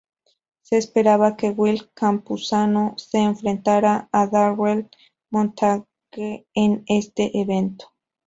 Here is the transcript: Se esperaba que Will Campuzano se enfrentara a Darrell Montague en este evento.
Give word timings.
Se 0.63 0.77
esperaba 0.77 1.37
que 1.37 1.51
Will 1.51 1.91
Campuzano 1.93 2.95
se 2.97 3.19
enfrentara 3.19 4.09
a 4.11 4.25
Darrell 4.25 4.89
Montague 5.29 5.85
en 6.55 6.83
este 6.87 7.39
evento. 7.39 7.93